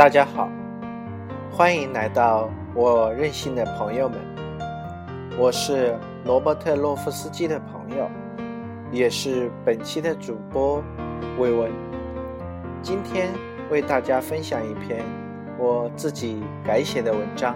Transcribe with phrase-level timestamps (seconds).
[0.00, 0.48] 大家好，
[1.52, 4.18] 欢迎来到我任性的朋友们。
[5.38, 8.10] 我是罗伯特·洛夫斯基的朋友，
[8.90, 10.82] 也是本期的主播
[11.38, 11.70] 伟文。
[12.80, 13.28] 今天
[13.70, 15.04] 为大家分享一篇
[15.58, 17.54] 我自己改写的文章，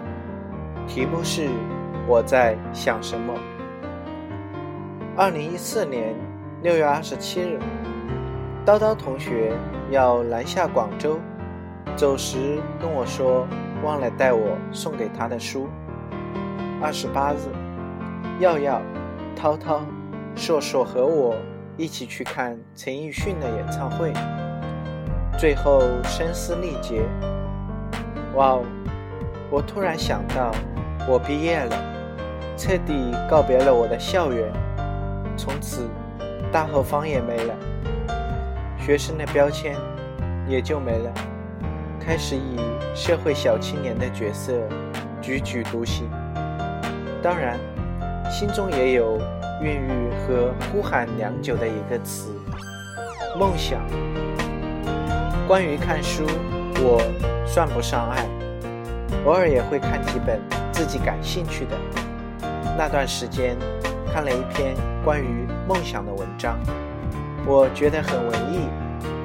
[0.87, 1.47] 题目是
[2.07, 3.33] 《我在想什么》。
[5.17, 6.13] 二零一四年
[6.61, 7.57] 六月二十七日，
[8.63, 9.51] 叨叨同学
[9.89, 11.19] 要南下广州。
[11.95, 13.47] 走时跟我说，
[13.83, 15.69] 忘了带我送给他的书。
[16.81, 17.37] 二十八日，
[18.39, 18.81] 耀耀、
[19.35, 19.81] 涛涛、
[20.35, 21.35] 硕硕和我
[21.77, 24.11] 一起去看陈奕迅的演唱会，
[25.37, 27.03] 最后声嘶力竭。
[28.35, 28.63] 哇哦！
[29.49, 30.51] 我突然想到，
[31.07, 31.77] 我毕业了，
[32.57, 34.51] 彻底告别了我的校园，
[35.37, 35.87] 从此
[36.51, 37.53] 大后方也没了，
[38.77, 39.75] 学生的标签
[40.47, 41.13] 也就没了。
[42.05, 42.59] 开始以
[42.95, 44.53] 社会小青年的角色
[45.23, 46.07] 踽踽独行，
[47.19, 47.57] 当然，
[48.29, 49.19] 心中也有
[49.59, 52.31] 孕育和呼喊良久的一个词——
[53.39, 53.81] 梦想。
[55.47, 56.27] 关于看书，
[56.75, 57.01] 我
[57.47, 58.27] 算不上爱，
[59.25, 60.39] 偶尔也会看几本
[60.71, 61.75] 自己感兴趣的。
[62.77, 63.57] 那段时间，
[64.13, 66.59] 看了一篇关于梦想的文章，
[67.47, 68.67] 我觉得很文艺，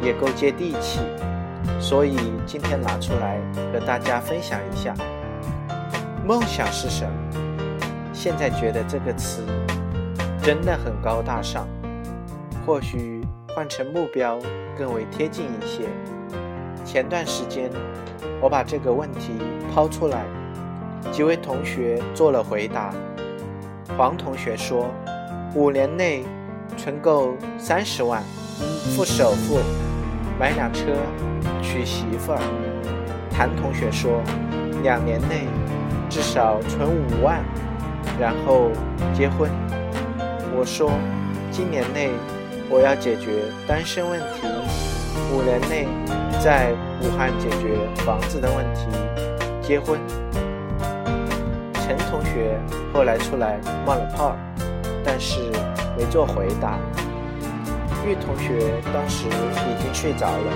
[0.02, 1.00] 也够接地气。
[1.80, 2.16] 所以
[2.46, 3.38] 今天拿出来
[3.72, 4.94] 和大家分享一下，
[6.26, 7.12] 梦想是什么？
[8.12, 9.42] 现在觉得这个词
[10.42, 11.66] 真的很高大上，
[12.66, 13.22] 或许
[13.54, 14.38] 换成目标
[14.76, 15.88] 更为贴近一些。
[16.84, 17.70] 前段时间
[18.40, 19.32] 我把这个问题
[19.72, 20.24] 抛出来，
[21.10, 22.92] 几位同学做了回答。
[23.96, 24.90] 黄同学说，
[25.54, 26.24] 五年内
[26.76, 28.22] 存够三十万，
[28.96, 29.58] 付首付。
[30.40, 30.86] 买辆车，
[31.60, 32.40] 娶媳妇儿。
[33.30, 34.22] 谭同学说，
[34.82, 35.46] 两年内
[36.08, 37.44] 至少存五万，
[38.18, 38.70] 然后
[39.12, 39.50] 结婚。
[40.56, 40.92] 我说，
[41.50, 42.08] 今年内
[42.70, 44.48] 我要解决单身问题，
[45.30, 45.86] 五年内
[46.42, 48.86] 在武汉解决房子的问题，
[49.60, 50.00] 结婚。
[51.74, 52.58] 陈同学
[52.94, 54.34] 后来出来冒了泡，
[55.04, 55.38] 但是
[55.98, 56.78] 没做回答。
[58.06, 60.52] 玉同学当时已经睡着了，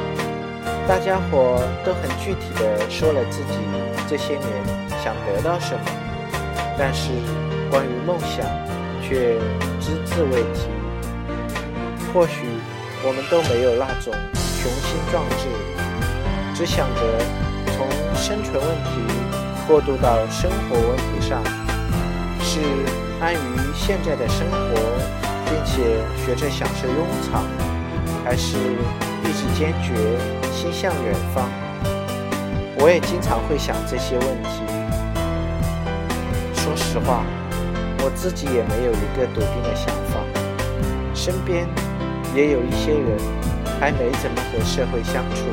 [0.88, 3.58] 大家伙都很具体的说了自己
[4.08, 4.42] 这些年
[5.02, 5.84] 想得到什么，
[6.78, 7.10] 但是
[7.70, 8.44] 关于梦想
[9.02, 9.38] 却
[9.80, 10.68] 只字未提。
[12.12, 12.46] 或许
[13.04, 15.46] 我们都没有那种雄心壮志，
[16.54, 17.00] 只想着
[17.76, 19.00] 从生存问题
[19.66, 21.42] 过渡到生活问题上，
[22.40, 22.60] 是
[23.20, 23.38] 安于
[23.74, 25.23] 现在的生活。
[25.46, 27.44] 并且学着享受庸常，
[28.24, 29.94] 还是意志坚决，
[30.52, 31.48] 心向远方？
[32.78, 34.62] 我也经常会想这些问题。
[36.54, 37.22] 说实话，
[38.02, 40.20] 我自己也没有一个笃定的想法。
[41.14, 41.66] 身边
[42.34, 43.18] 也有一些人
[43.80, 45.46] 还没怎么和社会相处，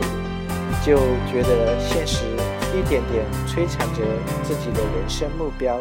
[0.83, 0.97] 就
[1.31, 2.25] 觉得现实
[2.75, 4.01] 一点点摧残着
[4.43, 5.79] 自己的人生目标，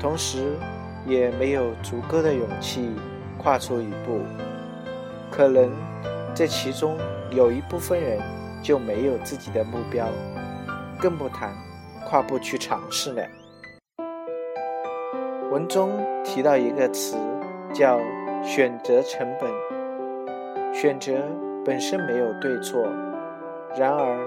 [0.00, 0.56] 同时
[1.06, 2.90] 也没有足够的勇气。
[3.40, 4.18] 跨出一步，
[5.30, 5.70] 可能
[6.34, 6.98] 这其中
[7.30, 8.18] 有一部分人
[8.60, 10.08] 就没有自己的目标，
[10.98, 11.54] 更不谈
[12.04, 13.22] 跨步去尝试了。
[15.52, 17.16] 文中提到一个词，
[17.72, 18.00] 叫
[18.42, 19.48] 选择成本。
[20.74, 21.12] 选择
[21.64, 22.82] 本身没有对错，
[23.78, 24.18] 然而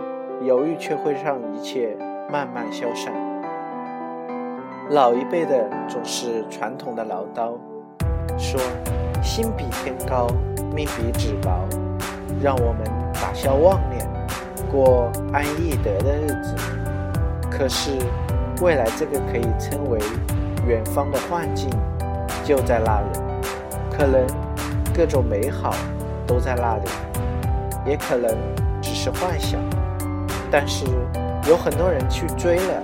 [0.42, 1.98] 犹豫却会让一切
[2.32, 3.31] 慢慢消散。
[4.90, 7.54] 老一辈的总是传统的唠叨，
[8.38, 8.60] 说。
[9.24, 10.26] 心比天高，
[10.74, 11.52] 命比纸薄，
[12.42, 12.82] 让我们
[13.14, 14.04] 打消妄念，
[14.72, 16.56] 过安逸得的日子。
[17.52, 17.92] 可是，
[18.64, 20.00] 未来这个可以称为
[20.68, 21.70] 远方的幻境，
[22.44, 23.20] 就在那里。
[23.96, 24.26] 可能
[24.92, 25.72] 各种美好
[26.26, 26.90] 都在那里，
[27.86, 28.36] 也可能
[28.82, 29.62] 只是幻想。
[30.50, 30.84] 但是，
[31.48, 32.84] 有很多人去追了，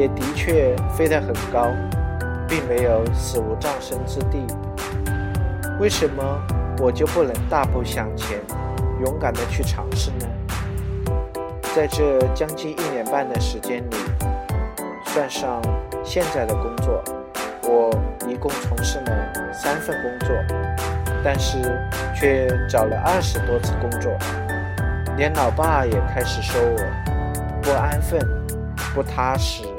[0.00, 1.66] 也的确飞得很高，
[2.48, 4.46] 并没有死无葬身之地。
[5.78, 6.22] 为什么
[6.78, 8.38] 我就不能大步向前，
[9.04, 10.26] 勇敢的去尝试呢？
[11.76, 13.96] 在这将近一年半的时间里，
[15.04, 15.60] 算上
[16.02, 17.04] 现在的工作，
[17.64, 17.90] 我
[18.26, 20.34] 一共从事了三份工作，
[21.22, 21.78] 但是
[22.14, 24.10] 却找了二十多次工作，
[25.18, 28.18] 连老爸也开始说我不安分、
[28.94, 29.69] 不踏实。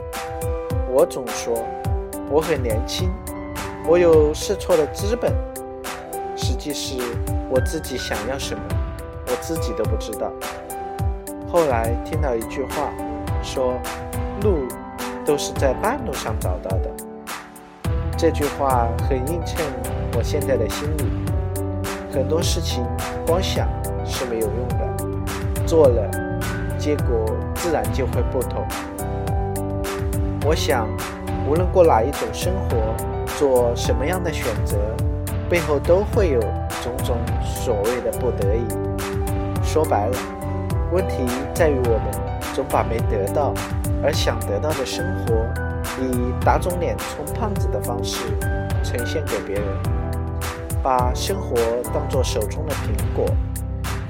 [0.93, 1.57] 我总说
[2.29, 3.09] 我很年轻，
[3.87, 5.33] 我有试错的资本。
[6.35, 6.95] 实际是
[7.49, 8.61] 我自己想要什么，
[9.27, 10.29] 我自己都不知道。
[11.49, 12.91] 后来听到一句话，
[13.41, 13.73] 说
[14.41, 14.67] 路
[15.25, 16.91] 都是在半路上找到的。
[18.17, 19.65] 这句话很映衬
[20.17, 21.05] 我现在的心理。
[22.11, 22.85] 很多事情
[23.25, 23.65] 光想
[24.05, 26.11] 是没有用的，做了，
[26.77, 28.65] 结果自然就会不同。
[30.43, 30.87] 我想，
[31.47, 32.77] 无论过哪一种生活，
[33.37, 34.75] 做什么样的选择，
[35.47, 36.39] 背后都会有
[36.81, 38.65] 种种所谓的不得已。
[39.63, 40.17] 说白了，
[40.91, 42.11] 问题在于我们
[42.55, 43.53] 总把没得到
[44.03, 45.33] 而想得到的生活，
[46.01, 48.17] 以打肿脸充胖子的方式
[48.83, 49.65] 呈现给别人，
[50.81, 51.55] 把生活
[51.93, 53.25] 当作手中的苹果，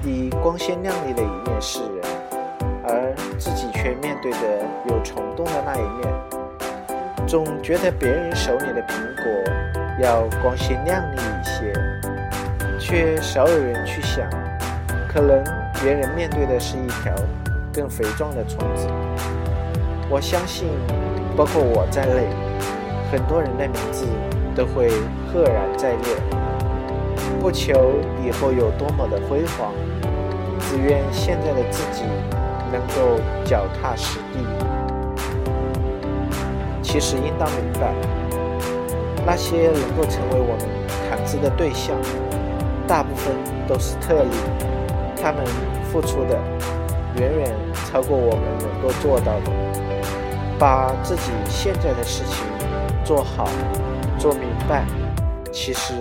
[0.05, 2.00] 以光鲜亮丽的一面示人，
[4.21, 4.37] 对着
[4.87, 6.13] 有虫洞的那一面。
[7.27, 9.25] 总觉得别人手里的苹果
[9.99, 11.73] 要光鲜亮丽一些，
[12.79, 14.29] 却少有人去想，
[15.07, 15.43] 可能
[15.81, 17.13] 别人面对的是一条
[17.73, 18.87] 更肥壮的虫子。
[20.09, 20.67] 我相信，
[21.37, 22.27] 包括我在内，
[23.11, 24.05] 很多人的名字
[24.55, 24.89] 都会
[25.31, 26.15] 赫然在列。
[27.39, 27.93] 不求
[28.23, 29.71] 以后有多么的辉煌，
[30.59, 32.03] 只愿现在的自己
[32.71, 34.39] 能够脚踏实地。
[36.81, 37.93] 其实应当明白，
[39.25, 40.67] 那些能够成为我们
[41.09, 41.95] 谈资的对象，
[42.87, 43.33] 大部分
[43.67, 44.29] 都是特例，
[45.21, 45.45] 他们
[45.91, 46.37] 付出的
[47.15, 47.55] 远远
[47.89, 49.51] 超过我们能够做到的。
[50.59, 52.45] 把自己现在的事情
[53.03, 53.49] 做好、
[54.19, 54.85] 做明白，
[55.51, 55.95] 其实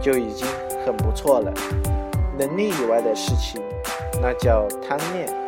[0.00, 0.46] 就已经
[0.86, 1.52] 很不错了。
[2.38, 3.60] 能力以外的事情，
[4.22, 5.43] 那叫贪念。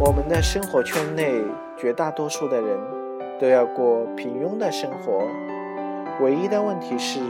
[0.00, 1.42] 我们的生活圈内，
[1.76, 2.78] 绝大多数的人。
[3.40, 5.24] 都要过平庸的生活，
[6.20, 7.20] 唯一的问题是，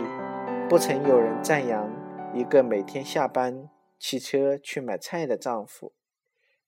[0.69, 1.87] 不曾有人赞扬
[2.33, 3.69] 一个每天下班
[3.99, 5.93] 骑车去买菜的丈夫，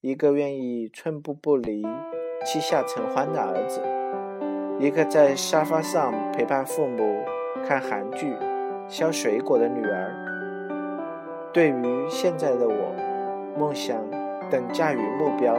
[0.03, 1.83] 一个愿意寸步不离、
[2.45, 3.81] 膝下承欢的儿子，
[4.79, 7.23] 一个在沙发上陪伴父母
[7.67, 8.37] 看韩剧、
[8.89, 10.13] 削水果的女儿。
[11.53, 12.95] 对于现在的我，
[13.59, 13.97] 梦想
[14.51, 15.57] 等价于目标。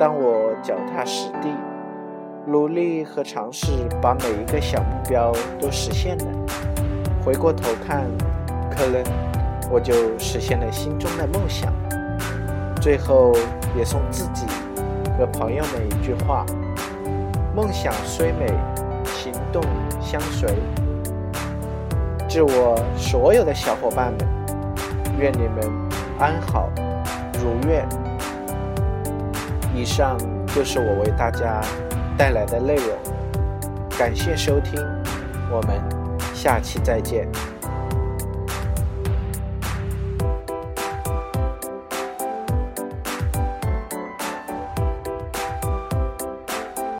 [0.00, 1.50] 当我脚踏实地。
[2.46, 3.66] 努力和尝试，
[4.00, 5.30] 把每一个小目标
[5.60, 6.24] 都实现了。
[7.22, 8.06] 回过头看，
[8.70, 9.04] 可能
[9.70, 11.70] 我就实现了心中的梦想。
[12.80, 13.34] 最后，
[13.76, 14.46] 也送自己
[15.18, 16.46] 和朋友们一句话：
[17.54, 18.46] 梦想虽美，
[19.04, 19.62] 行动
[20.00, 20.48] 相随。
[22.26, 24.26] 致我所有的小伙伴们，
[25.18, 25.70] 愿你们
[26.18, 26.70] 安好
[27.34, 27.86] 如愿。
[29.74, 30.16] 以上
[30.54, 31.60] 就是我为大家。
[32.18, 32.98] 带来的内容，
[33.98, 34.78] 感谢收听，
[35.50, 35.80] 我们
[36.34, 37.26] 下期再见。